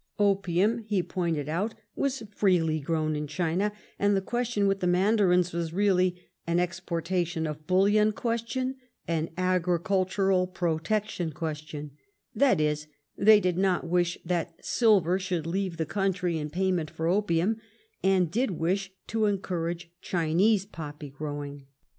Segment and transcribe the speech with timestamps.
[0.19, 4.87] Opium^ he pointed out, was freely gr9wn in China, and the ques tion with the
[4.87, 6.15] Mandarins was really
[6.47, 8.77] ^'an exportation of bullion question,
[9.07, 11.91] an agiicfiltural protection question";
[12.43, 17.57] that is, they did not wish that silver should leave the country inpayment for opium,
[18.03, 21.67] and did wish to encourage Chinese poppy growing.